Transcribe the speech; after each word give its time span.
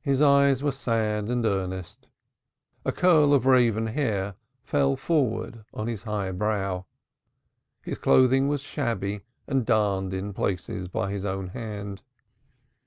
His 0.00 0.22
eyes 0.22 0.62
were 0.62 0.72
sad 0.72 1.28
and 1.28 1.44
earnest, 1.44 2.08
a 2.82 2.92
curl 2.92 3.34
of 3.34 3.44
raven 3.44 3.88
hair 3.88 4.36
fell 4.62 4.96
forwards 4.96 5.58
on 5.74 5.86
his 5.86 6.04
high 6.04 6.32
brow; 6.32 6.86
his 7.82 7.98
clothing 7.98 8.48
was 8.48 8.62
shabby 8.62 9.20
and 9.46 9.66
darned 9.66 10.14
in 10.14 10.32
places 10.32 10.88
by 10.88 11.10
his 11.10 11.26
own 11.26 11.48
hand. 11.48 12.00